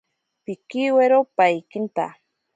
[0.45, 2.05] Pikiwiro paikinta.